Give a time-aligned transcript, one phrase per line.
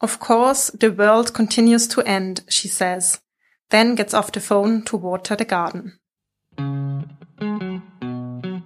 [0.00, 3.18] Of course, the world continues to end, she says,
[3.70, 5.98] then gets off the phone to water the garden.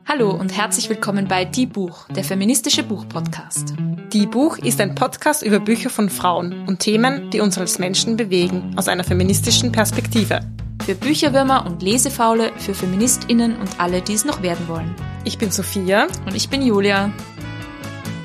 [0.07, 3.73] Hallo und herzlich willkommen bei Die Buch, der feministische Buchpodcast.
[4.13, 8.19] Die Buch ist ein Podcast über Bücher von Frauen und Themen, die uns als Menschen
[8.19, 10.41] bewegen, aus einer feministischen Perspektive.
[10.85, 14.95] Für Bücherwürmer und Lesefaule, für FeministInnen und alle, die es noch werden wollen.
[15.25, 16.09] Ich bin Sophia.
[16.27, 17.11] Und ich bin Julia.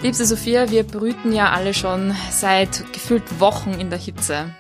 [0.02, 4.54] Liebste Sophia, wir brüten ja alle schon seit gefühlt Wochen in der Hitze.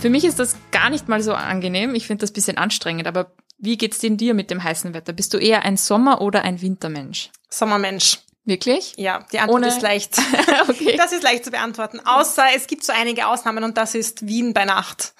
[0.00, 1.94] Für mich ist das gar nicht mal so angenehm.
[1.94, 5.12] Ich finde das bisschen anstrengend, aber wie geht's denn dir mit dem heißen Wetter?
[5.12, 7.30] Bist du eher ein Sommer- oder ein Wintermensch?
[7.48, 8.18] Sommermensch.
[8.44, 8.94] Wirklich?
[8.96, 10.16] Ja, die Antwort Ohne- ist leicht.
[10.68, 10.96] Okay.
[10.98, 12.00] Das ist leicht zu beantworten.
[12.04, 15.14] Außer es gibt so einige Ausnahmen und das ist Wien bei Nacht.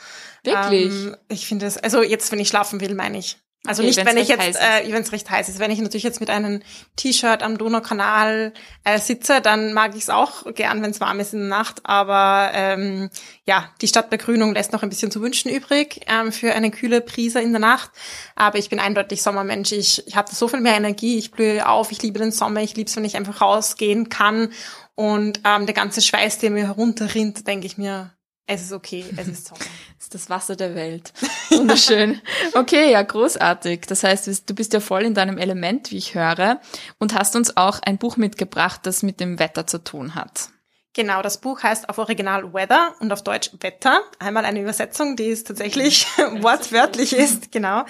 [0.44, 0.92] Wirklich?
[0.92, 3.38] Ähm, ich finde es, also jetzt, wenn ich schlafen will, meine ich.
[3.68, 5.58] Also Okay, nicht, wenn ich jetzt, äh, wenn es recht heiß ist.
[5.58, 6.62] Wenn ich natürlich jetzt mit einem
[6.96, 8.54] T-Shirt am Donaukanal
[8.84, 11.80] äh, sitze, dann mag ich es auch gern, wenn es warm ist in der Nacht.
[11.84, 13.10] Aber ähm,
[13.44, 17.41] ja, die Stadtbegrünung lässt noch ein bisschen zu wünschen übrig ähm, für eine kühle Prise
[17.41, 17.91] in der Nacht.
[18.36, 19.72] Aber ich bin eindeutig Sommermensch.
[19.72, 21.19] Ich, ich habe so viel mehr Energie.
[21.19, 21.92] Ich blühe auf.
[21.92, 22.62] Ich liebe den Sommer.
[22.62, 24.50] Ich liebe es, wenn ich einfach rausgehen kann.
[24.94, 28.12] Und ähm, der ganze Schweiß, der mir herunterrinnt, denke ich mir,
[28.48, 29.60] es ist okay, es ist Sommer.
[29.98, 31.12] Das ist das Wasser der Welt.
[31.50, 32.20] Wunderschön.
[32.55, 33.80] Okay, ja, großartig.
[33.88, 36.60] Das heißt, du bist ja voll in deinem Element, wie ich höre,
[36.98, 40.50] und hast uns auch ein Buch mitgebracht, das mit dem Wetter zu tun hat.
[40.98, 44.00] Genau, das Buch heißt auf Original Weather und auf Deutsch Wetter.
[44.18, 46.08] Einmal eine Übersetzung, die es tatsächlich
[46.40, 47.84] wortwörtlich ist, genau.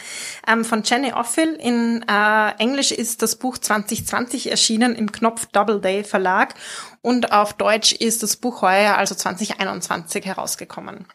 [0.47, 1.55] Ähm, von Jenny Offill.
[1.55, 6.53] In äh, Englisch ist das Buch 2020 erschienen im Knopf Doubleday Verlag
[7.01, 11.07] und auf Deutsch ist das Buch heuer, also 2021, herausgekommen.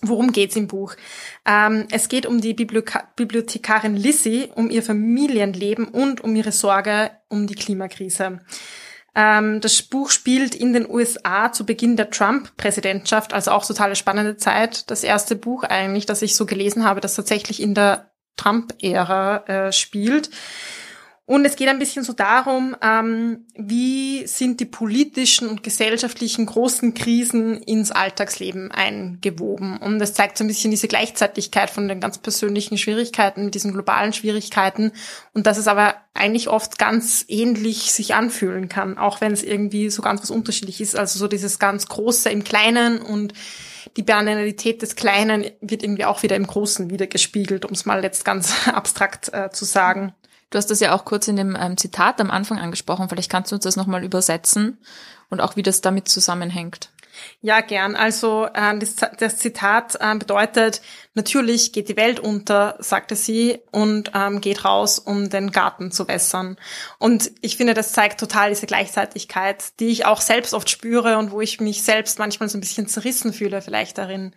[0.00, 0.94] Worum geht's im Buch?
[1.44, 7.10] Ähm, es geht um die Biblioka Bibliothekarin Lissy, um ihr Familienleben und um ihre Sorge
[7.28, 8.40] um die Klimakrise.
[9.14, 14.36] Ähm, das Buch spielt in den USA zu Beginn der Trump-Präsidentschaft, also auch totale spannende
[14.36, 14.90] Zeit.
[14.90, 19.72] Das erste Buch eigentlich, das ich so gelesen habe, das tatsächlich in der Trump-Ära äh,
[19.72, 20.30] spielt.
[21.26, 26.92] Und es geht ein bisschen so darum, ähm, wie sind die politischen und gesellschaftlichen großen
[26.92, 29.78] Krisen ins Alltagsleben eingewoben.
[29.78, 33.72] Und es zeigt so ein bisschen diese Gleichzeitigkeit von den ganz persönlichen Schwierigkeiten mit diesen
[33.72, 34.92] globalen Schwierigkeiten
[35.32, 39.88] und dass es aber eigentlich oft ganz ähnlich sich anfühlen kann, auch wenn es irgendwie
[39.88, 40.94] so ganz was unterschiedlich ist.
[40.94, 43.32] Also so dieses ganz Große im Kleinen und
[43.96, 48.26] die Banalität des Kleinen wird irgendwie auch wieder im Großen wiedergespiegelt, um es mal jetzt
[48.26, 50.12] ganz abstrakt äh, zu sagen.
[50.50, 53.08] Du hast das ja auch kurz in dem ähm, Zitat am Anfang angesprochen.
[53.08, 54.78] Vielleicht kannst du uns das nochmal übersetzen
[55.30, 56.90] und auch wie das damit zusammenhängt.
[57.40, 57.96] Ja, gern.
[57.96, 60.80] Also äh, das, das Zitat äh, bedeutet,
[61.14, 66.08] natürlich geht die Welt unter, sagte sie, und ähm, geht raus, um den Garten zu
[66.08, 66.56] wässern.
[66.98, 71.30] Und ich finde, das zeigt total diese Gleichzeitigkeit, die ich auch selbst oft spüre und
[71.30, 74.34] wo ich mich selbst manchmal so ein bisschen zerrissen fühle vielleicht darin.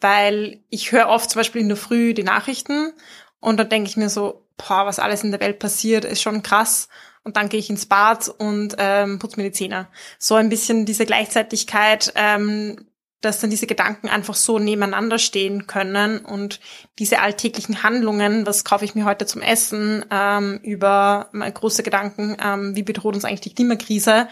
[0.00, 2.92] Weil ich höre oft zum Beispiel in der Früh die Nachrichten
[3.40, 6.42] und dann denke ich mir so, boah, was alles in der Welt passiert, ist schon
[6.42, 6.88] krass.
[7.22, 9.88] Und dann gehe ich ins Bad und ähm, putze mir die Zähne.
[10.18, 12.86] So ein bisschen diese Gleichzeitigkeit, ähm,
[13.20, 16.60] dass dann diese Gedanken einfach so nebeneinander stehen können und
[16.98, 22.36] diese alltäglichen Handlungen, was kaufe ich mir heute zum Essen, ähm, über mal große Gedanken,
[22.42, 24.28] ähm, wie bedroht uns eigentlich die Klimakrise,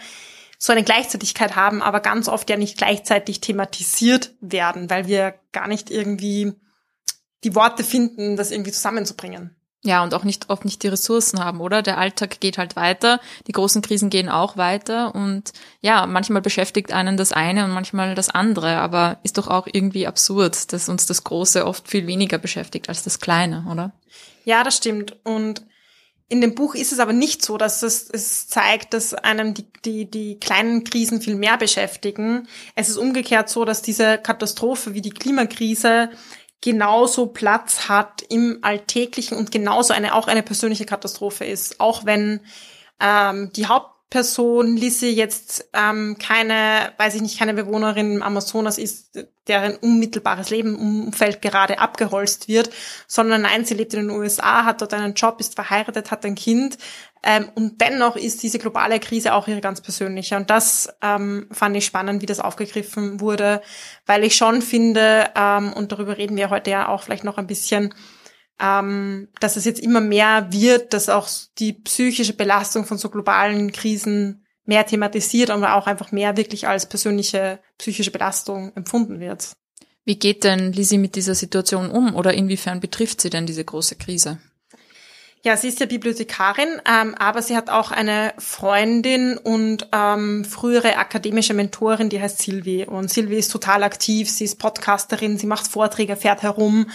[0.57, 5.67] so eine Gleichzeitigkeit haben, aber ganz oft ja nicht gleichzeitig thematisiert werden, weil wir gar
[5.67, 6.53] nicht irgendwie
[7.43, 9.55] die Worte finden, das irgendwie zusammenzubringen.
[9.81, 11.81] Ja, und auch nicht oft nicht die Ressourcen haben, oder?
[11.81, 16.91] Der Alltag geht halt weiter, die großen Krisen gehen auch weiter und ja, manchmal beschäftigt
[16.91, 21.05] einen das eine und manchmal das andere, aber ist doch auch irgendwie absurd, dass uns
[21.05, 23.93] das Große oft viel weniger beschäftigt als das Kleine, oder?
[24.43, 25.15] Ja, das stimmt.
[25.23, 25.63] Und
[26.27, 29.65] in dem Buch ist es aber nicht so, dass es, es zeigt, dass einem die,
[29.85, 32.47] die, die kleinen Krisen viel mehr beschäftigen.
[32.75, 36.09] Es ist umgekehrt so, dass diese Katastrophe wie die Klimakrise
[36.61, 41.79] genauso Platz hat im Alltäglichen und genauso eine auch eine persönliche Katastrophe ist.
[41.79, 42.41] Auch wenn
[42.99, 43.67] ähm, die
[44.11, 50.49] Hauptperson Lissy jetzt ähm, keine, weiß ich nicht, keine Bewohnerin im Amazonas ist, deren unmittelbares
[50.49, 52.71] Lebenumfeld gerade abgeholzt wird,
[53.05, 56.33] sondern nein, sie lebt in den USA, hat dort einen Job, ist verheiratet, hat ein
[56.33, 56.79] Kind
[57.21, 60.37] ähm, und dennoch ist diese globale Krise auch ihre ganz persönliche.
[60.37, 63.61] Und das ähm, fand ich spannend, wie das aufgegriffen wurde,
[64.07, 67.47] weil ich schon finde, ähm, und darüber reden wir heute ja auch vielleicht noch ein
[67.47, 67.93] bisschen,
[68.61, 73.71] ähm, dass es jetzt immer mehr wird, dass auch die psychische Belastung von so globalen
[73.71, 79.53] Krisen mehr thematisiert, aber auch einfach mehr wirklich als persönliche psychische Belastung empfunden wird.
[80.05, 83.95] Wie geht denn Lisi mit dieser Situation um oder inwiefern betrifft sie denn diese große
[83.95, 84.39] Krise?
[85.41, 90.97] Ja, sie ist ja Bibliothekarin, ähm, aber sie hat auch eine Freundin und ähm, frühere
[90.97, 92.83] akademische Mentorin, die heißt Silvi.
[92.83, 96.89] Und Silvi ist total aktiv, sie ist Podcasterin, sie macht Vorträge, fährt herum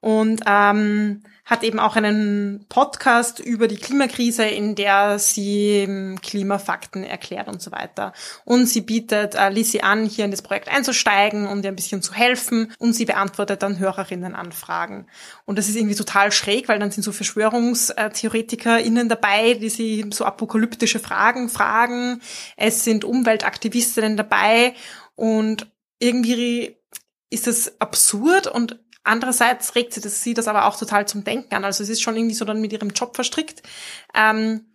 [0.00, 7.04] und ähm, hat eben auch einen Podcast über die Klimakrise, in der sie ähm, Klimafakten
[7.04, 8.12] erklärt und so weiter.
[8.44, 12.02] Und sie bietet äh, Lizzie an, hier in das Projekt einzusteigen und ihr ein bisschen
[12.02, 15.08] zu helfen und sie beantwortet dann Hörerinnenanfragen.
[15.46, 20.26] Und das ist irgendwie total schräg, weil dann sind so VerschwörungstheoretikerInnen dabei, die sie so
[20.26, 22.20] apokalyptische Fragen fragen.
[22.58, 24.74] Es sind Umweltaktivistinnen dabei
[25.14, 25.66] und
[25.98, 26.76] irgendwie
[27.30, 28.78] ist das absurd und
[29.08, 31.64] Andererseits regt sie das, sie das aber auch total zum Denken an.
[31.64, 33.62] Also es ist schon irgendwie so dann mit ihrem Job verstrickt.
[34.14, 34.66] Ähm,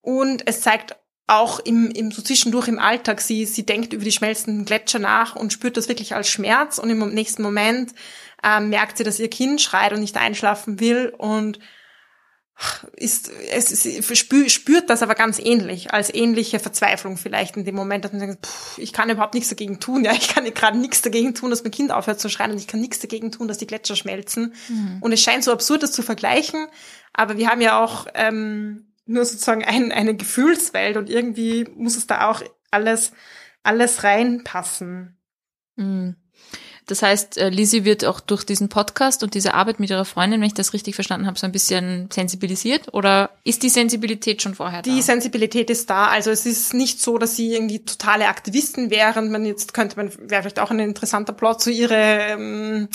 [0.00, 0.96] und es zeigt
[1.26, 5.36] auch im, im so zwischendurch im Alltag, sie, sie denkt über die schmelzenden Gletscher nach
[5.36, 7.92] und spürt das wirklich als Schmerz und im nächsten Moment
[8.42, 11.58] ähm, merkt sie, dass ihr Kind schreit und nicht einschlafen will und
[12.96, 18.04] ist, es, es spürt das aber ganz ähnlich, als ähnliche Verzweiflung vielleicht in dem Moment,
[18.04, 21.02] dass man denkt, pff, ich kann überhaupt nichts dagegen tun, ja, ich kann gerade nichts
[21.02, 23.58] dagegen tun, dass mein Kind aufhört zu schreien und ich kann nichts dagegen tun, dass
[23.58, 24.54] die Gletscher schmelzen.
[24.68, 24.98] Mhm.
[25.00, 26.66] Und es scheint so absurd, das zu vergleichen,
[27.12, 32.06] aber wir haben ja auch ähm, nur sozusagen ein, eine Gefühlswelt und irgendwie muss es
[32.06, 33.12] da auch alles,
[33.62, 35.18] alles reinpassen.
[35.76, 36.16] Mhm.
[36.86, 40.40] Das heißt, äh, Lizzie wird auch durch diesen Podcast und diese Arbeit mit ihrer Freundin,
[40.40, 42.94] wenn ich das richtig verstanden habe, so ein bisschen sensibilisiert?
[42.94, 44.90] Oder ist die Sensibilität schon vorher da?
[44.90, 46.06] Die Sensibilität ist da.
[46.06, 49.32] Also es ist nicht so, dass sie irgendwie totale Aktivisten wären.
[49.32, 52.88] Man jetzt könnte man, wäre vielleicht auch ein interessanter Plot zu ihre ähm,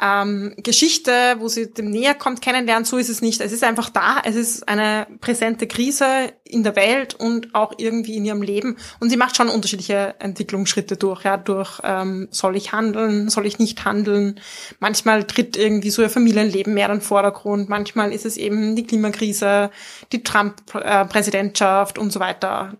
[0.00, 2.86] ähm, Geschichte, wo sie dem näher kommt, kennenlernt.
[2.86, 3.40] So ist es nicht.
[3.40, 4.18] Es ist einfach da.
[4.24, 8.76] Es ist eine präsente Krise in der Welt und auch irgendwie in ihrem Leben.
[9.00, 11.24] Und sie macht schon unterschiedliche Entwicklungsschritte durch.
[11.24, 14.40] Ja, durch ähm, soll ich handeln, soll ich nicht handeln.
[14.78, 17.68] Manchmal tritt irgendwie so ihr Familienleben mehr in den Vordergrund.
[17.68, 19.70] Manchmal ist es eben die Klimakrise,
[20.12, 22.76] die Trump-Präsidentschaft und so weiter.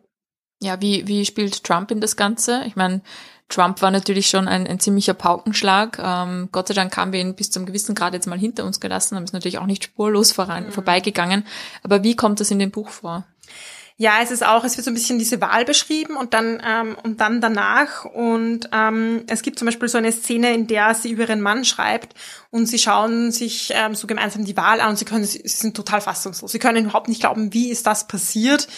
[0.60, 2.64] Ja, wie, wie spielt Trump in das Ganze?
[2.66, 3.02] Ich meine,
[3.48, 5.98] Trump war natürlich schon ein, ein ziemlicher Paukenschlag.
[6.02, 8.78] Ähm, Gott sei Dank haben wir ihn bis zum gewissen Grad jetzt mal hinter uns
[8.78, 10.72] gelassen, haben es natürlich auch nicht spurlos voran, mhm.
[10.72, 11.46] vorbeigegangen.
[11.82, 13.24] Aber wie kommt das in dem Buch vor?
[14.00, 16.96] Ja, es ist auch, es wird so ein bisschen diese Wahl beschrieben und dann ähm,
[17.02, 21.10] und dann danach und ähm, es gibt zum Beispiel so eine Szene, in der sie
[21.10, 22.14] über ihren Mann schreibt
[22.50, 25.76] und sie schauen sich ähm, so gemeinsam die Wahl an und sie können, sie sind
[25.76, 26.52] total fassungslos.
[26.52, 28.68] Sie können überhaupt nicht glauben, wie ist das passiert,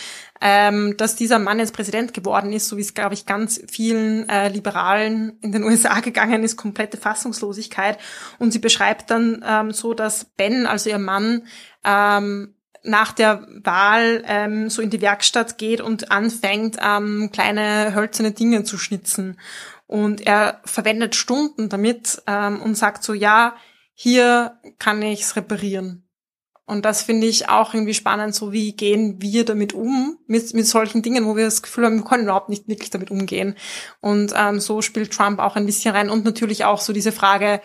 [0.41, 4.29] ähm, dass dieser Mann jetzt Präsident geworden ist, so wie es glaube ich ganz vielen
[4.29, 7.99] äh, Liberalen in den USA gegangen ist, komplette Fassungslosigkeit.
[8.39, 11.43] Und sie beschreibt dann ähm, so, dass Ben, also ihr Mann,
[11.85, 18.33] ähm, nach der Wahl ähm, so in die Werkstatt geht und anfängt, ähm, kleine hölzerne
[18.33, 19.39] Dinge zu schnitzen.
[19.87, 23.57] Und er verwendet Stunden damit ähm, und sagt so, ja,
[23.93, 26.10] hier kann ich's reparieren.
[26.71, 30.69] Und das finde ich auch irgendwie spannend, so wie gehen wir damit um, mit, mit
[30.69, 33.57] solchen Dingen, wo wir das Gefühl haben, wir können überhaupt nicht wirklich damit umgehen.
[34.01, 37.61] Und ähm, so spielt Trump auch ein bisschen rein und natürlich auch so diese Frage,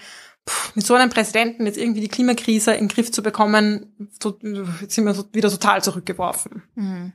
[0.73, 4.39] mit so einem Präsidenten jetzt irgendwie die Klimakrise in den Griff zu bekommen, so,
[4.81, 6.63] jetzt sind wir so wieder total zurückgeworfen.
[6.73, 7.13] Mhm.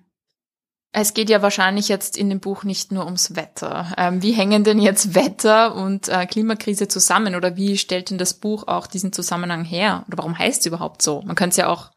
[0.92, 3.94] Es geht ja wahrscheinlich jetzt in dem Buch nicht nur ums Wetter.
[3.96, 8.34] Ähm, wie hängen denn jetzt Wetter und äh, Klimakrise zusammen oder wie stellt denn das
[8.34, 10.04] Buch auch diesen Zusammenhang her?
[10.08, 11.22] Oder warum heißt es überhaupt so?
[11.22, 11.92] Man könnte es ja auch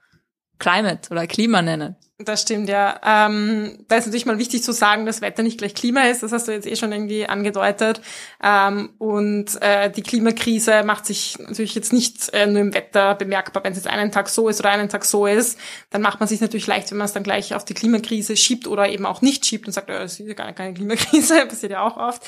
[0.60, 1.96] Climate oder Klima nennen.
[2.20, 3.00] Das stimmt, ja.
[3.04, 6.22] Ähm, da ist natürlich mal wichtig zu sagen, dass Wetter nicht gleich Klima ist.
[6.22, 8.02] Das hast du jetzt eh schon irgendwie angedeutet.
[8.42, 13.64] Ähm, und äh, die Klimakrise macht sich natürlich jetzt nicht äh, nur im Wetter bemerkbar.
[13.64, 15.58] Wenn es jetzt einen Tag so ist oder einen Tag so ist,
[15.90, 18.68] dann macht man sich natürlich leicht, wenn man es dann gleich auf die Klimakrise schiebt
[18.68, 21.72] oder eben auch nicht schiebt und sagt, äh, es ist ja gar keine Klimakrise, passiert
[21.72, 22.22] ja auch oft.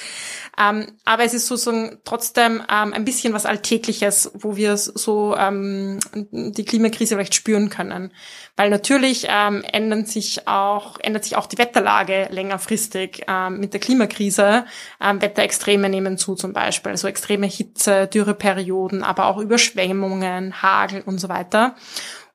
[0.60, 6.00] Ähm, aber es ist sozusagen trotzdem ähm, ein bisschen was Alltägliches, wo wir so ähm,
[6.32, 8.12] die Klimakrise vielleicht spüren können.
[8.56, 13.80] Weil natürlich ähm, ändern sich auch, ändert sich auch die Wetterlage längerfristig ähm, mit der
[13.80, 14.66] Klimakrise.
[15.00, 21.20] Ähm, Wetterextreme nehmen zu zum Beispiel, also extreme Hitze, Dürreperioden, aber auch Überschwemmungen, Hagel und
[21.20, 21.76] so weiter.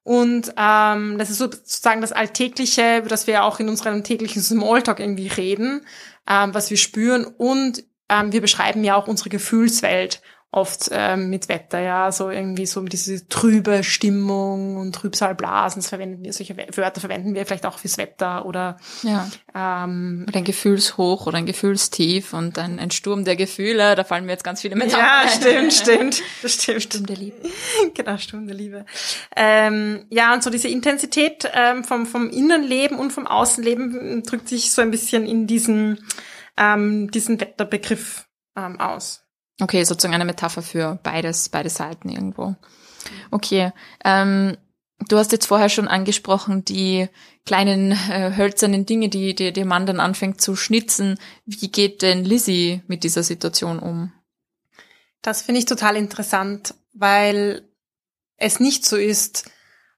[0.05, 5.01] Und ähm, das ist sozusagen das Alltägliche, über das wir auch in unserem täglichen Smalltalk
[5.01, 5.85] irgendwie reden,
[6.29, 7.25] ähm, was wir spüren.
[7.25, 12.67] Und ähm, wir beschreiben ja auch unsere Gefühlswelt oft ähm, mit Wetter, ja, so irgendwie
[12.67, 17.79] so diese trübe Stimmung und Trübsalblasen, das verwenden wir, solche Wörter verwenden wir vielleicht auch
[17.79, 19.29] fürs Wetter oder ja.
[19.55, 24.27] ähm, oder ein Gefühlshoch oder ein Gefühlstief und ein, ein Sturm der Gefühle, da fallen
[24.27, 26.83] mir jetzt ganz viele mit Ja, stimmt, stimmt, das stimmt.
[26.83, 27.37] Sturm der Liebe.
[27.95, 28.87] genau, Sturm der Liebe.
[29.37, 34.73] Ähm, ja, und so diese Intensität ähm, vom, vom Innenleben und vom Außenleben drückt sich
[34.73, 36.05] so ein bisschen in diesen,
[36.57, 38.27] ähm, diesen Wetterbegriff
[38.57, 39.30] ähm, aus.
[39.61, 42.57] Okay, sozusagen eine Metapher für beides, beide Seiten irgendwo.
[43.31, 43.73] Okay.
[44.05, 44.57] Ähm,
[45.09, 47.09] Du hast jetzt vorher schon angesprochen, die
[47.47, 51.19] kleinen äh, hölzernen Dinge, die, die der Mann dann anfängt zu schnitzen.
[51.47, 54.13] Wie geht denn Lizzie mit dieser Situation um?
[55.23, 57.63] Das finde ich total interessant, weil
[58.37, 59.51] es nicht so ist,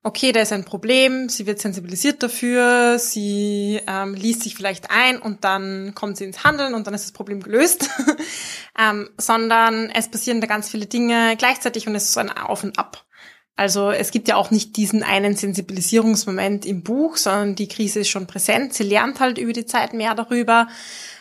[0.02, 5.18] okay, da ist ein Problem, sie wird sensibilisiert dafür, sie ähm, liest sich vielleicht ein
[5.18, 7.88] und dann kommt sie ins Handeln und dann ist das Problem gelöst,
[8.78, 12.64] ähm, sondern es passieren da ganz viele Dinge gleichzeitig und es ist so ein Auf
[12.64, 13.04] und Ab.
[13.54, 18.09] Also es gibt ja auch nicht diesen einen Sensibilisierungsmoment im Buch, sondern die Krise ist
[18.09, 18.73] schon präsent.
[18.73, 20.68] Sie lernt halt über die Zeit mehr darüber,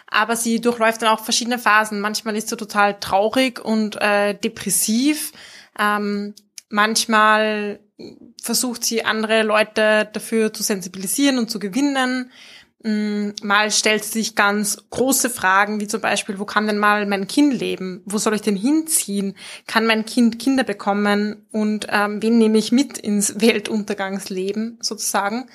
[0.07, 1.99] aber sie durchläuft dann auch verschiedene Phasen.
[1.99, 5.33] Manchmal ist sie total traurig und äh, depressiv.
[5.77, 6.33] Ähm,
[6.69, 7.79] manchmal
[8.41, 12.31] versucht sie andere Leute dafür zu sensibilisieren und zu gewinnen.
[12.83, 17.05] Mm, mal stellt sie sich ganz große Fragen, wie zum Beispiel, wo kann denn mal
[17.05, 18.01] mein Kind leben?
[18.05, 19.35] Wo soll ich denn hinziehen?
[19.67, 21.45] Kann mein Kind Kinder bekommen?
[21.51, 25.47] Und ähm, wen nehme ich mit ins Weltuntergangsleben sozusagen?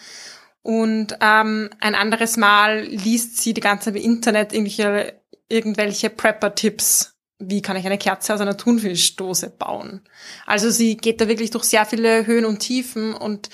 [0.62, 7.15] Und ähm, ein anderes Mal liest sie die ganze Zeit im Internet irgendwelche, irgendwelche Prepper-Tipps.
[7.38, 10.00] Wie kann ich eine Kerze aus einer Thunfischdose bauen?
[10.47, 13.50] Also sie geht da wirklich durch sehr viele Höhen und Tiefen und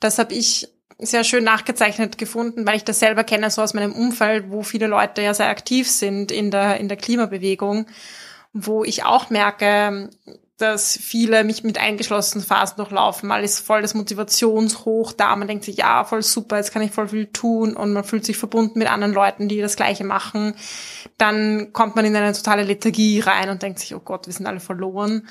[0.00, 3.92] das habe ich sehr schön nachgezeichnet gefunden, weil ich das selber kenne, so aus meinem
[3.92, 7.86] Umfeld, wo viele Leute ja sehr aktiv sind in der, in der Klimabewegung,
[8.52, 10.08] wo ich auch merke,
[10.58, 13.28] dass viele mich mit eingeschlossenen Phasen durchlaufen.
[13.28, 16.92] Mal ist voll das Motivationshoch da, man denkt sich, ja, voll super, jetzt kann ich
[16.92, 20.54] voll viel tun und man fühlt sich verbunden mit anderen Leuten, die das Gleiche machen.
[21.18, 24.46] Dann kommt man in eine totale Lethargie rein und denkt sich, oh Gott, wir sind
[24.46, 25.28] alle verloren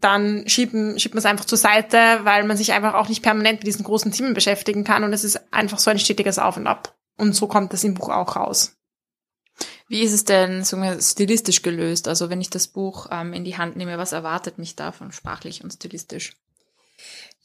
[0.00, 3.60] dann schieben, schiebt man es einfach zur Seite, weil man sich einfach auch nicht permanent
[3.60, 6.66] mit diesen großen Themen beschäftigen kann und es ist einfach so ein stetiges Auf und
[6.66, 6.94] Ab.
[7.16, 8.76] Und so kommt das im Buch auch raus.
[9.88, 12.08] Wie ist es denn wir, stilistisch gelöst?
[12.08, 15.62] Also wenn ich das Buch ähm, in die Hand nehme, was erwartet mich davon sprachlich
[15.62, 16.32] und stilistisch?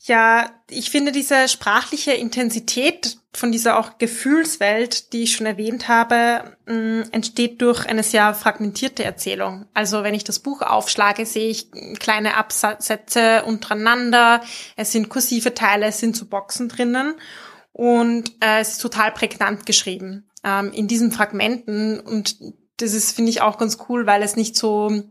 [0.02, 6.56] Ja, ich finde diese sprachliche Intensität von dieser auch Gefühlswelt, die ich schon erwähnt habe,
[6.66, 9.66] mm, entsteht durch eine sehr fragmentierte Erzählung.
[9.74, 11.70] Also wenn ich das Buch aufschlage, sehe ich
[12.00, 14.42] kleine Absätze untereinander,
[14.78, 17.16] es sind kursive Teile, es sind so Boxen drinnen
[17.74, 22.38] und äh, es ist total prägnant geschrieben ähm, in diesen Fragmenten und
[22.78, 25.04] das ist, finde ich, auch ganz cool, weil es nicht so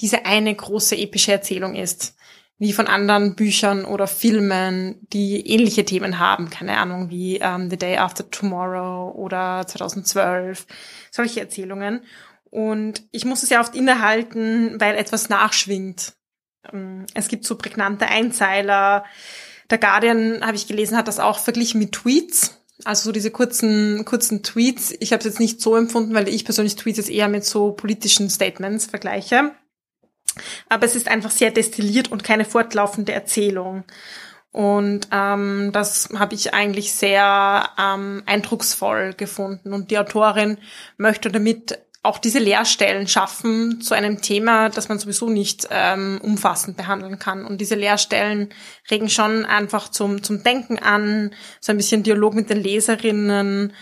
[0.00, 2.14] diese eine große epische Erzählung ist
[2.58, 6.50] wie von anderen Büchern oder Filmen, die ähnliche Themen haben.
[6.50, 10.66] Keine Ahnung, wie ähm, The Day After Tomorrow oder 2012.
[11.10, 12.02] Solche Erzählungen.
[12.50, 16.14] Und ich muss es ja oft innehalten, weil etwas nachschwingt.
[16.72, 19.04] Ähm, es gibt so prägnante Einzeiler.
[19.70, 22.57] Der Guardian, habe ich gelesen, hat das auch verglichen mit Tweets.
[22.84, 24.94] Also so diese kurzen, kurzen Tweets.
[25.00, 27.72] Ich habe es jetzt nicht so empfunden, weil ich persönlich Tweets jetzt eher mit so
[27.72, 29.52] politischen Statements vergleiche.
[30.68, 33.84] Aber es ist einfach sehr destilliert und keine fortlaufende Erzählung.
[34.52, 39.72] Und ähm, das habe ich eigentlich sehr ähm, eindrucksvoll gefunden.
[39.72, 40.58] Und die Autorin
[40.96, 46.76] möchte damit auch diese Leerstellen schaffen zu einem Thema, das man sowieso nicht ähm, umfassend
[46.76, 47.44] behandeln kann.
[47.44, 48.50] Und diese Leerstellen
[48.90, 53.72] regen schon einfach zum, zum Denken an, so ein bisschen Dialog mit den Leserinnen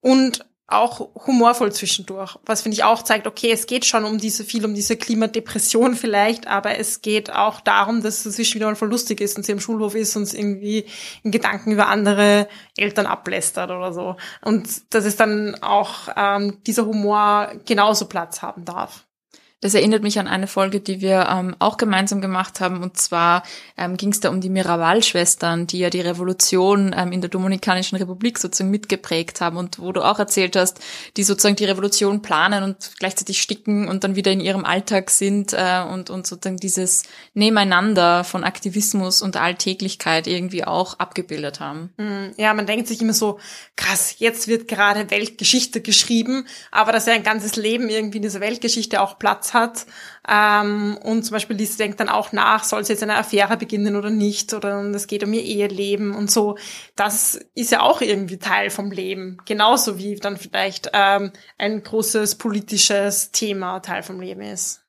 [0.00, 4.44] und auch humorvoll zwischendurch, was finde ich auch zeigt, okay, es geht schon um diese
[4.44, 8.88] viel um diese Klimadepression vielleicht, aber es geht auch darum, dass es wieder mal voll
[8.88, 10.86] lustig ist und sie im Schulhof ist und irgendwie
[11.22, 16.86] in Gedanken über andere Eltern ablästert oder so und dass es dann auch ähm, dieser
[16.86, 19.04] Humor genauso Platz haben darf.
[19.64, 22.82] Das erinnert mich an eine Folge, die wir ähm, auch gemeinsam gemacht haben.
[22.82, 23.44] Und zwar
[23.78, 27.96] ähm, ging es da um die Miraval-Schwestern, die ja die Revolution ähm, in der Dominikanischen
[27.96, 30.80] Republik sozusagen mitgeprägt haben und wo du auch erzählt hast,
[31.16, 35.54] die sozusagen die Revolution planen und gleichzeitig sticken und dann wieder in ihrem Alltag sind
[35.54, 41.90] äh, und, und sozusagen dieses Nebeneinander von Aktivismus und Alltäglichkeit irgendwie auch abgebildet haben.
[41.96, 43.38] Hm, ja, man denkt sich immer so,
[43.76, 48.40] krass, jetzt wird gerade Weltgeschichte geschrieben, aber dass ja ein ganzes Leben irgendwie in dieser
[48.40, 49.86] Weltgeschichte auch Platz hat.
[50.28, 53.96] Ähm, und zum Beispiel Lisa denkt dann auch nach, soll sie jetzt eine Affäre beginnen
[53.96, 56.58] oder nicht, oder es geht um ihr Eheleben und so.
[56.96, 59.38] Das ist ja auch irgendwie Teil vom Leben.
[59.46, 64.82] Genauso wie dann vielleicht ähm, ein großes politisches Thema Teil vom Leben ist.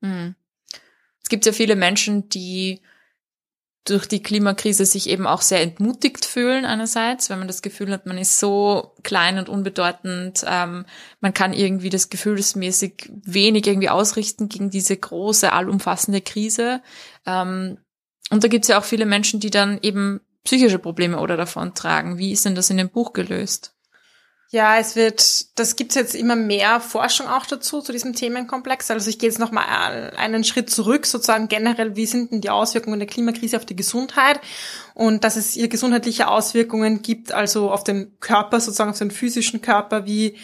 [0.00, 0.34] Mhm.
[1.22, 2.80] Es gibt ja viele Menschen, die
[3.86, 8.04] durch die Klimakrise sich eben auch sehr entmutigt fühlen einerseits, wenn man das Gefühl hat,
[8.04, 10.84] man ist so klein und unbedeutend, ähm,
[11.20, 16.82] man kann irgendwie das gefühlsmäßig wenig irgendwie ausrichten gegen diese große, allumfassende Krise.
[17.26, 17.78] Ähm,
[18.30, 21.74] und da gibt es ja auch viele Menschen, die dann eben psychische Probleme oder davon
[21.74, 22.18] tragen.
[22.18, 23.75] Wie ist denn das in dem Buch gelöst?
[24.50, 28.90] Ja, es wird, das gibt's jetzt immer mehr Forschung auch dazu, zu diesem Themenkomplex.
[28.92, 33.00] Also ich gehe jetzt nochmal einen Schritt zurück, sozusagen generell, wie sind denn die Auswirkungen
[33.00, 34.40] der Klimakrise auf die Gesundheit
[34.94, 39.62] und dass es hier gesundheitliche Auswirkungen gibt, also auf den Körper, sozusagen auf den physischen
[39.62, 40.36] Körper, wie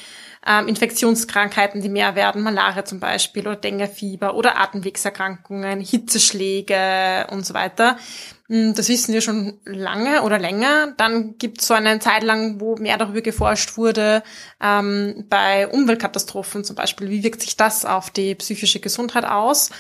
[0.47, 7.55] ähm, Infektionskrankheiten, die mehr werden, Malaria zum Beispiel oder Denguefieber oder Atemwegserkrankungen, Hitzeschläge und so
[7.55, 7.97] weiter.
[8.49, 10.95] Hm, das wissen wir schon lange oder länger.
[10.97, 14.23] Dann gibt es so eine Zeit lang, wo mehr darüber geforscht wurde,
[14.61, 17.09] ähm, bei Umweltkatastrophen zum Beispiel.
[17.09, 19.71] Wie wirkt sich das auf die psychische Gesundheit aus?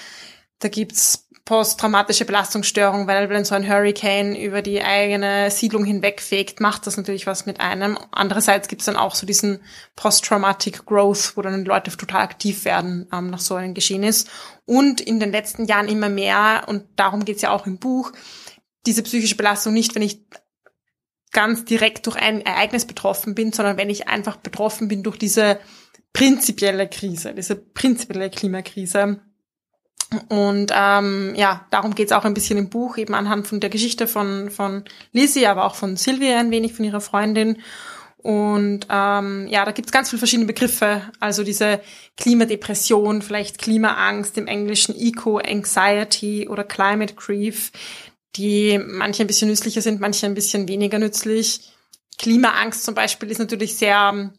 [0.60, 6.86] Da gibt's posttraumatische Belastungsstörung, weil wenn so ein Hurricane über die eigene Siedlung hinwegfegt, macht
[6.86, 7.98] das natürlich was mit einem.
[8.12, 9.60] Andererseits gibt's dann auch so diesen
[9.96, 14.26] Post-Traumatic Growth, wo dann Leute total aktiv werden ähm, nach so einem Geschehnis.
[14.66, 18.12] Und in den letzten Jahren immer mehr, und darum geht's ja auch im Buch,
[18.86, 20.24] diese psychische Belastung nicht, wenn ich
[21.32, 25.58] ganz direkt durch ein Ereignis betroffen bin, sondern wenn ich einfach betroffen bin durch diese
[26.12, 29.20] prinzipielle Krise, diese prinzipielle Klimakrise
[30.28, 34.06] und ähm, ja, darum geht's auch ein bisschen im Buch, eben anhand von der Geschichte
[34.06, 37.58] von, von Lizzie, aber auch von Sylvia ein wenig, von ihrer Freundin.
[38.18, 41.02] Und ähm, ja, da gibt's ganz viele verschiedene Begriffe.
[41.18, 41.80] Also diese
[42.16, 47.72] Klimadepression, vielleicht Klimaangst im Englischen, Eco-Anxiety oder Climate Grief,
[48.36, 51.72] die manche ein bisschen nützlicher sind, manche ein bisschen weniger nützlich.
[52.18, 54.32] Klimaangst zum Beispiel ist natürlich sehr ähm,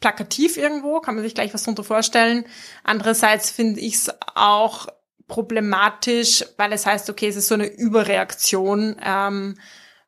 [0.00, 2.44] plakativ irgendwo, kann man sich gleich was drunter vorstellen.
[2.82, 4.86] Andererseits finde ich es auch
[5.28, 9.56] problematisch, weil es heißt, okay, es ist so eine Überreaktion, ähm,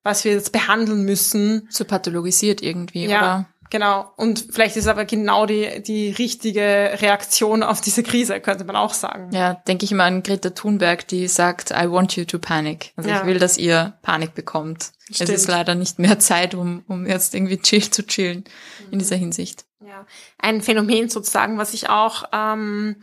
[0.03, 1.69] was wir jetzt behandeln müssen.
[1.71, 3.47] So pathologisiert irgendwie, ja, oder?
[3.71, 4.11] Genau.
[4.17, 8.95] Und vielleicht ist aber genau die, die richtige Reaktion auf diese Krise, könnte man auch
[8.95, 9.31] sagen.
[9.33, 12.93] Ja, denke ich immer an Greta Thunberg, die sagt, I want you to panic.
[12.97, 13.21] Also ja.
[13.21, 14.91] ich will, dass ihr Panik bekommt.
[15.05, 15.31] Stimmt.
[15.31, 18.45] Es ist leider nicht mehr Zeit, um, um jetzt irgendwie chill zu chillen
[18.91, 19.65] in dieser Hinsicht.
[19.87, 20.05] Ja,
[20.39, 22.97] ein Phänomen sozusagen, was ich auch ähm,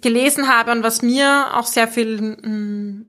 [0.00, 3.06] gelesen habe und was mir auch sehr viel mh, mm,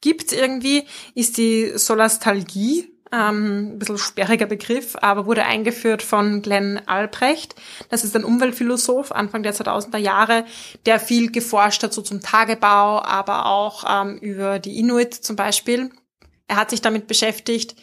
[0.00, 2.92] gibt irgendwie, ist die Solastalgie.
[3.12, 7.54] Ähm, ein bisschen sperriger Begriff, aber wurde eingeführt von Glenn Albrecht.
[7.88, 10.44] Das ist ein Umweltphilosoph Anfang der 2000er Jahre,
[10.86, 15.90] der viel geforscht hat, so zum Tagebau, aber auch ähm, über die Inuit zum Beispiel.
[16.48, 17.76] Er hat sich damit beschäftigt,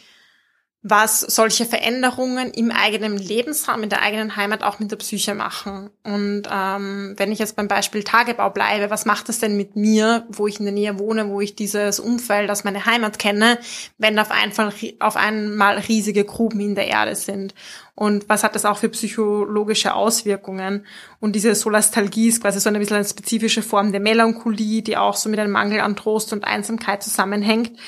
[0.86, 5.88] was solche Veränderungen im eigenen Lebensraum, in der eigenen Heimat auch mit der Psyche machen.
[6.02, 10.26] Und ähm, wenn ich jetzt beim Beispiel Tagebau bleibe, was macht das denn mit mir,
[10.28, 13.58] wo ich in der Nähe wohne, wo ich dieses Umfeld aus meiner Heimat kenne,
[13.96, 17.54] wenn auf einmal, auf einmal riesige Gruben in der Erde sind?
[17.96, 20.84] Und was hat das auch für psychologische Auswirkungen.
[21.20, 25.14] Und diese Solastalgie ist quasi so eine bisschen eine spezifische Form der Melancholie, die auch
[25.14, 27.78] so mit einem Mangel an Trost und Einsamkeit zusammenhängt.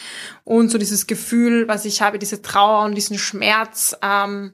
[0.44, 4.52] Und so dieses Gefühl, was ich habe, diese Trauer und diesen Schmerz, ähm,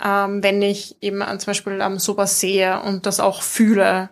[0.00, 4.10] ähm, wenn ich eben zum Beispiel ähm, sowas sehe und das auch fühle.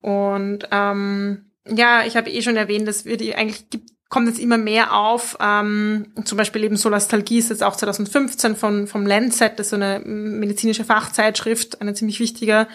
[0.00, 4.38] Und ähm, ja, ich habe eh schon erwähnt, dass wir die eigentlich gibt kommt jetzt
[4.38, 5.38] immer mehr auf.
[5.40, 9.76] Ähm, zum Beispiel eben Solastalgie ist jetzt auch 2015 von, vom Lancet, das ist so
[9.76, 12.68] eine medizinische Fachzeitschrift, eine ziemlich wichtige,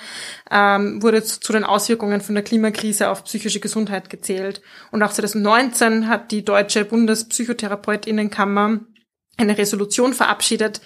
[0.49, 4.63] ähm, wurde zu, zu, den Auswirkungen von der Klimakrise auf psychische Gesundheit gezählt.
[4.91, 8.79] Und auch 2019 hat die Deutsche Bundespsychotherapeutinnenkammer
[9.37, 10.81] eine Resolution verabschiedet,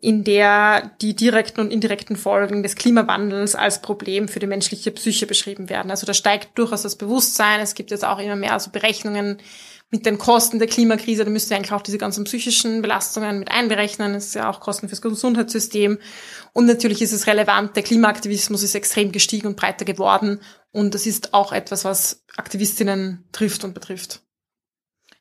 [0.00, 5.26] in der die direkten und indirekten Folgen des Klimawandels als Problem für die menschliche Psyche
[5.26, 5.90] beschrieben werden.
[5.90, 7.60] Also da steigt durchaus das Bewusstsein.
[7.60, 9.36] Es gibt jetzt auch immer mehr so Berechnungen,
[9.90, 13.50] mit den Kosten der Klimakrise, da müsst ihr eigentlich auch diese ganzen psychischen Belastungen mit
[13.50, 14.14] einberechnen.
[14.14, 15.98] Es ist ja auch Kosten fürs Gesundheitssystem.
[16.52, 20.40] Und natürlich ist es relevant, der Klimaaktivismus ist extrem gestiegen und breiter geworden.
[20.70, 24.22] Und das ist auch etwas, was Aktivistinnen trifft und betrifft.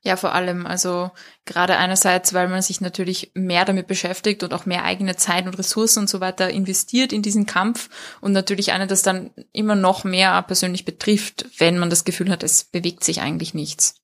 [0.02, 1.12] Ja, vor allem, also
[1.44, 5.58] gerade einerseits, weil man sich natürlich mehr damit beschäftigt und auch mehr eigene Zeit und
[5.58, 7.90] Ressourcen und so weiter investiert in diesen Kampf
[8.22, 12.44] und natürlich eine das dann immer noch mehr persönlich betrifft, wenn man das Gefühl hat,
[12.44, 14.00] es bewegt sich eigentlich nichts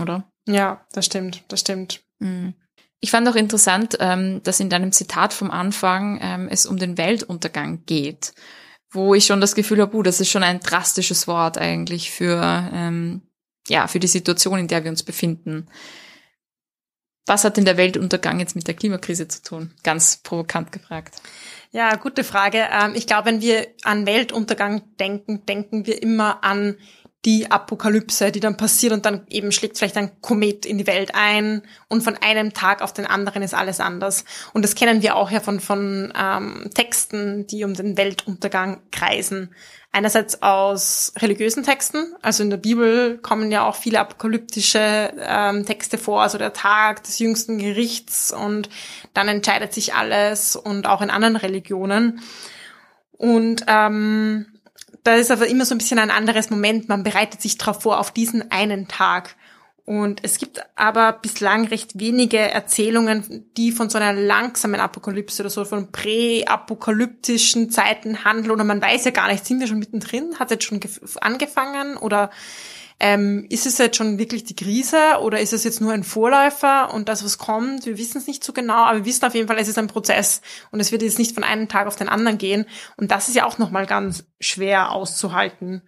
[0.00, 0.30] oder?
[0.46, 2.02] Ja, das stimmt, das stimmt.
[2.18, 2.54] Mhm.
[3.00, 6.96] Ich fand auch interessant, ähm, dass in deinem Zitat vom Anfang ähm, es um den
[6.96, 8.32] Weltuntergang geht,
[8.90, 12.70] wo ich schon das Gefühl habe, uh, das ist schon ein drastisches Wort eigentlich für,
[12.72, 13.22] ähm,
[13.68, 15.68] ja, für die Situation, in der wir uns befinden.
[17.26, 19.74] Was hat denn der Weltuntergang jetzt mit der Klimakrise zu tun?
[19.82, 21.16] Ganz provokant gefragt.
[21.72, 22.68] Ja, gute Frage.
[22.94, 26.76] Ich glaube, wenn wir an Weltuntergang denken, denken wir immer an
[27.26, 31.10] die Apokalypse, die dann passiert und dann eben schlägt vielleicht ein Komet in die Welt
[31.14, 34.24] ein und von einem Tag auf den anderen ist alles anders.
[34.52, 39.50] Und das kennen wir auch ja von, von ähm, Texten, die um den Weltuntergang kreisen.
[39.90, 45.98] Einerseits aus religiösen Texten, also in der Bibel kommen ja auch viele apokalyptische ähm, Texte
[45.98, 48.68] vor, also der Tag des jüngsten Gerichts und
[49.14, 52.20] dann entscheidet sich alles und auch in anderen Religionen.
[53.12, 54.55] Und ähm,
[55.06, 56.88] da ist aber immer so ein bisschen ein anderes Moment.
[56.88, 59.36] Man bereitet sich darauf vor, auf diesen einen Tag.
[59.84, 65.50] Und es gibt aber bislang recht wenige Erzählungen, die von so einer langsamen Apokalypse oder
[65.50, 68.50] so von präapokalyptischen Zeiten handeln.
[68.50, 70.40] Oder man weiß ja gar nicht, sind wir schon mittendrin?
[70.40, 70.80] Hat es jetzt schon
[71.20, 71.96] angefangen?
[71.98, 72.30] Oder
[72.98, 76.92] ähm, ist es jetzt schon wirklich die Krise oder ist es jetzt nur ein Vorläufer
[76.94, 79.48] und das, was kommt, wir wissen es nicht so genau, aber wir wissen auf jeden
[79.48, 82.08] Fall, es ist ein Prozess und es wird jetzt nicht von einem Tag auf den
[82.08, 82.64] anderen gehen.
[82.96, 85.82] Und das ist ja auch nochmal ganz schwer auszuhalten.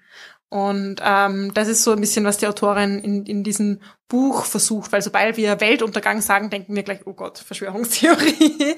[0.51, 4.93] Und ähm, das ist so ein bisschen, was die Autorin in, in diesem Buch versucht,
[4.93, 8.77] weil sobald wir Weltuntergang sagen, denken wir gleich, oh Gott, Verschwörungstheorie.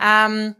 [0.00, 0.26] Ja.
[0.26, 0.54] Ähm,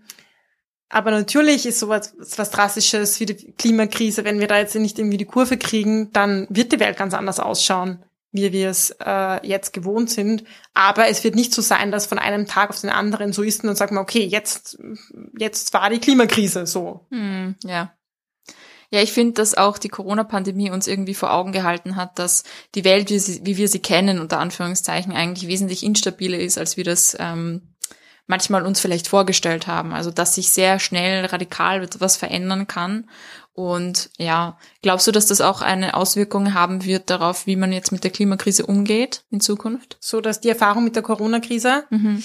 [0.90, 5.18] aber natürlich ist sowas was Drastisches wie die Klimakrise, wenn wir da jetzt nicht irgendwie
[5.18, 9.72] die Kurve kriegen, dann wird die Welt ganz anders ausschauen, wie wir es äh, jetzt
[9.72, 10.44] gewohnt sind.
[10.72, 13.62] Aber es wird nicht so sein, dass von einem Tag auf den anderen so ist
[13.62, 14.78] und dann sagt man, okay, jetzt,
[15.38, 17.06] jetzt war die Klimakrise so.
[17.10, 17.92] Hm, ja.
[18.90, 22.84] Ja, ich finde, dass auch die Corona-Pandemie uns irgendwie vor Augen gehalten hat, dass die
[22.84, 26.84] Welt, wie, sie, wie wir sie kennen, unter Anführungszeichen, eigentlich wesentlich instabiler ist, als wir
[26.84, 27.74] das ähm,
[28.28, 29.92] manchmal uns vielleicht vorgestellt haben.
[29.92, 33.10] Also dass sich sehr schnell radikal etwas verändern kann.
[33.52, 37.90] Und ja, glaubst du, dass das auch eine Auswirkung haben wird darauf, wie man jetzt
[37.90, 39.96] mit der Klimakrise umgeht in Zukunft?
[39.98, 41.84] So, dass die Erfahrung mit der Corona-Krise.
[41.90, 42.22] Mhm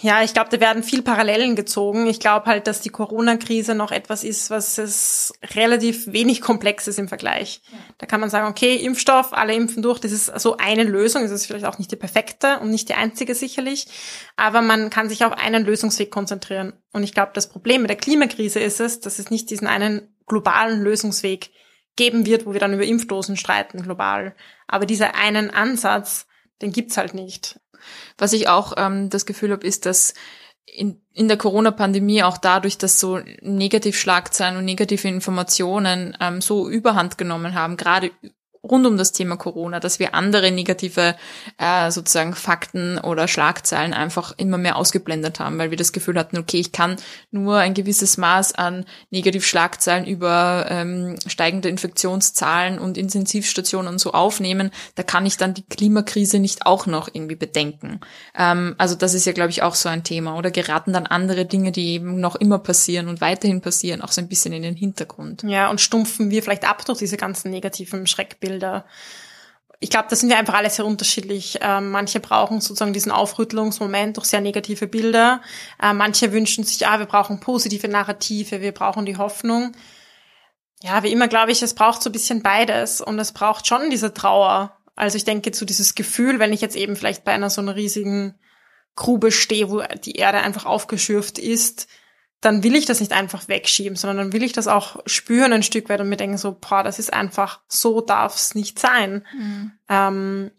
[0.00, 2.06] ja, ich glaube, da werden viel Parallelen gezogen.
[2.06, 6.98] Ich glaube halt, dass die Corona-Krise noch etwas ist, was es relativ wenig komplex ist
[6.98, 7.60] im Vergleich.
[7.98, 11.22] Da kann man sagen, okay, Impfstoff, alle impfen durch, das ist so eine Lösung.
[11.22, 13.86] Das ist vielleicht auch nicht die perfekte und nicht die einzige sicherlich.
[14.36, 16.72] Aber man kann sich auf einen Lösungsweg konzentrieren.
[16.92, 20.14] Und ich glaube, das Problem mit der Klimakrise ist es, dass es nicht diesen einen
[20.26, 21.50] globalen Lösungsweg
[21.96, 24.34] geben wird, wo wir dann über Impfdosen streiten, global.
[24.66, 26.26] Aber dieser einen Ansatz,
[26.62, 27.60] den gibt's halt nicht.
[28.16, 30.14] Was ich auch ähm, das Gefühl habe, ist, dass
[30.66, 37.18] in, in der Corona-Pandemie auch dadurch, dass so Negativschlagzeilen und negative Informationen ähm, so überhand
[37.18, 38.10] genommen haben, gerade
[38.62, 41.16] rund um das Thema Corona, dass wir andere negative
[41.58, 46.38] äh, sozusagen Fakten oder Schlagzeilen einfach immer mehr ausgeblendet haben, weil wir das Gefühl hatten,
[46.38, 46.96] okay, ich kann
[47.30, 54.70] nur ein gewisses Maß an Negativschlagzeilen über ähm, steigende Infektionszahlen und Intensivstationen und so aufnehmen,
[54.94, 58.00] da kann ich dann die Klimakrise nicht auch noch irgendwie bedenken.
[58.36, 60.36] Ähm, also das ist ja, glaube ich, auch so ein Thema.
[60.36, 64.20] Oder geraten dann andere Dinge, die eben noch immer passieren und weiterhin passieren, auch so
[64.20, 65.42] ein bisschen in den Hintergrund.
[65.44, 68.84] Ja, und stumpfen wir vielleicht ab durch diese ganzen negativen Schreckbilder Bilder.
[69.80, 71.58] Ich glaube, da sind wir einfach alle sehr unterschiedlich.
[71.60, 75.40] Ähm, manche brauchen sozusagen diesen Aufrüttelungsmoment durch sehr negative Bilder.
[75.80, 79.72] Äh, manche wünschen sich, ah, wir brauchen positive Narrative, wir brauchen die Hoffnung.
[80.82, 83.90] Ja, wie immer glaube ich, es braucht so ein bisschen beides und es braucht schon
[83.90, 84.76] diese Trauer.
[84.96, 87.60] Also ich denke zu so dieses Gefühl, wenn ich jetzt eben vielleicht bei einer so
[87.60, 88.34] einer riesigen
[88.96, 91.86] Grube stehe, wo die Erde einfach aufgeschürft ist,
[92.40, 95.62] dann will ich das nicht einfach wegschieben, sondern dann will ich das auch spüren ein
[95.62, 99.26] Stück weit und mir denken so, boah, das ist einfach, so darf's nicht sein.
[99.36, 99.72] Mhm.
[99.88, 100.50] Ähm,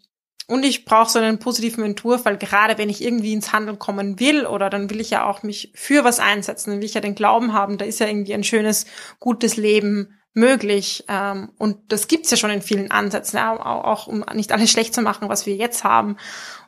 [0.46, 4.18] und ich brauche so einen positiven Entwurf, weil gerade wenn ich irgendwie ins Handeln kommen
[4.18, 7.00] will oder dann will ich ja auch mich für was einsetzen, dann will ich ja
[7.00, 8.84] den Glauben haben, da ist ja irgendwie ein schönes,
[9.20, 11.04] gutes Leben möglich.
[11.08, 14.70] Ähm, und das gibt's ja schon in vielen Ansätzen, ja, auch, auch um nicht alles
[14.70, 16.16] schlecht zu machen, was wir jetzt haben.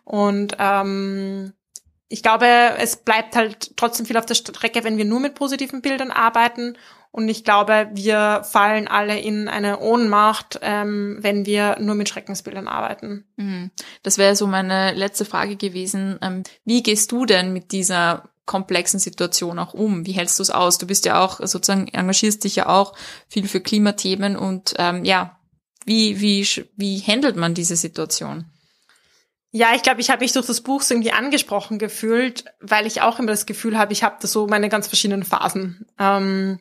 [0.05, 1.53] Und ähm,
[2.13, 2.47] ich glaube,
[2.77, 6.77] es bleibt halt trotzdem viel auf der Strecke, wenn wir nur mit positiven Bildern arbeiten.
[7.11, 12.69] Und ich glaube, wir fallen alle in eine Ohnmacht, ähm, wenn wir nur mit Schreckensbildern
[12.69, 13.25] arbeiten.
[13.37, 13.71] Mhm.
[14.03, 16.19] Das wäre so meine letzte Frage gewesen.
[16.21, 20.05] Ähm, wie gehst du denn mit dieser komplexen Situation auch um?
[20.05, 20.77] Wie hältst du es aus?
[20.77, 22.95] Du bist ja auch sozusagen, engagierst dich ja auch
[23.29, 25.39] viel für Klimathemen und ähm, ja,
[25.87, 26.47] wie, wie,
[26.77, 28.52] wie handelt man diese Situation?
[29.55, 33.03] Ja, ich glaube, ich habe mich durch das Buch so irgendwie angesprochen gefühlt, weil ich
[33.03, 35.87] auch immer das Gefühl habe, ich habe da so meine ganz verschiedenen Phasen.
[35.99, 36.59] Ähm,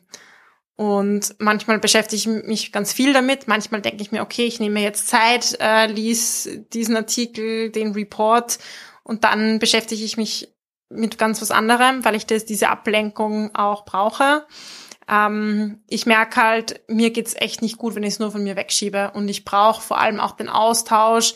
[0.76, 3.48] und manchmal beschäftige ich mich ganz viel damit.
[3.48, 8.58] Manchmal denke ich mir, okay, ich nehme jetzt Zeit, äh, lies diesen Artikel, den Report
[9.04, 10.52] und dann beschäftige ich mich
[10.90, 14.46] mit ganz was anderem, weil ich das, diese Ablenkung auch brauche.
[15.08, 18.56] Ähm, ich merke halt, mir geht's echt nicht gut, wenn ich es nur von mir
[18.56, 19.12] wegschiebe.
[19.14, 21.34] Und ich brauche vor allem auch den Austausch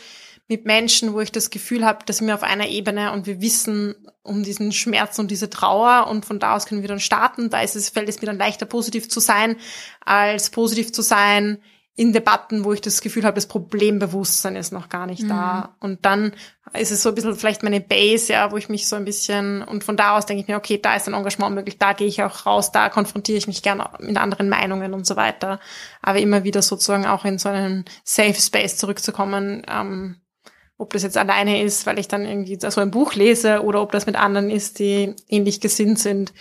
[0.48, 3.94] mit Menschen, wo ich das Gefühl habe, dass wir auf einer Ebene und wir wissen
[4.22, 7.50] um diesen Schmerz und diese Trauer und von da aus können wir dann starten.
[7.50, 9.56] Da ist es, fällt es mir dann leichter, positiv zu sein,
[10.04, 11.58] als positiv zu sein
[11.98, 15.28] in Debatten, wo ich das Gefühl habe, das Problembewusstsein ist noch gar nicht mhm.
[15.28, 15.76] da.
[15.80, 16.32] Und dann
[16.74, 19.62] ist es so ein bisschen vielleicht meine Base, ja, wo ich mich so ein bisschen,
[19.62, 22.06] und von da aus denke ich mir, okay, da ist ein Engagement möglich, da gehe
[22.06, 25.58] ich auch raus, da konfrontiere ich mich gerne mit anderen Meinungen und so weiter.
[26.02, 30.16] Aber immer wieder sozusagen auch in so einen Safe Space zurückzukommen, ähm,
[30.78, 33.92] ob das jetzt alleine ist, weil ich dann irgendwie so ein Buch lese oder ob
[33.92, 36.32] das mit anderen ist, die ähnlich gesinnt sind.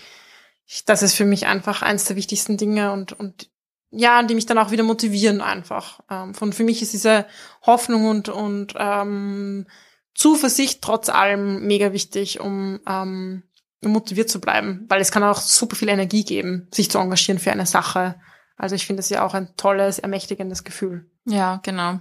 [0.86, 3.50] Das ist für mich einfach eins der wichtigsten Dinge und, und
[3.92, 6.02] ja, die mich dann auch wieder motivieren einfach.
[6.10, 7.26] Ähm, von für mich ist diese
[7.66, 9.68] Hoffnung und und ähm,
[10.14, 13.44] Zuversicht trotz allem mega wichtig, um ähm,
[13.82, 17.52] motiviert zu bleiben, weil es kann auch super viel Energie geben, sich zu engagieren für
[17.52, 18.16] eine Sache.
[18.58, 21.06] Also ich finde es ja auch ein tolles, ermächtigendes Gefühl.
[21.26, 22.00] Ja, genau.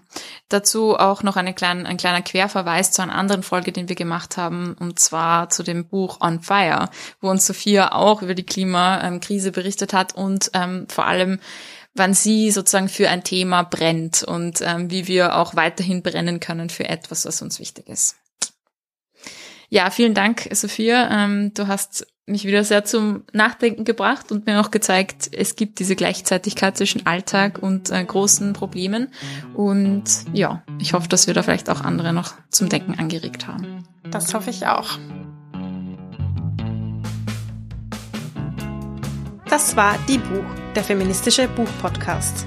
[0.48, 4.36] Dazu auch noch eine kleine, ein kleiner Querverweis zu einer anderen Folge, den wir gemacht
[4.36, 6.90] haben, und zwar zu dem Buch On Fire,
[7.20, 11.40] wo uns Sophia auch über die Klimakrise berichtet hat und ähm, vor allem
[11.94, 16.68] wann sie sozusagen für ein Thema brennt und ähm, wie wir auch weiterhin brennen können
[16.68, 18.16] für etwas, was uns wichtig ist.
[19.70, 21.08] Ja, vielen Dank, Sophia.
[21.10, 25.78] Ähm, du hast mich wieder sehr zum Nachdenken gebracht und mir auch gezeigt, es gibt
[25.78, 29.08] diese Gleichzeitigkeit zwischen Alltag und äh, großen Problemen.
[29.54, 33.84] Und ja, ich hoffe, dass wir da vielleicht auch andere noch zum Denken angeregt haben.
[34.10, 34.98] Das hoffe ich auch.
[39.48, 42.46] Das war Die Buch, der feministische Buchpodcast.